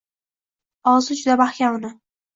Og‘zi 0.93 1.19
juda 1.19 1.37
mahkam 1.45 1.79
uni. 1.81 1.97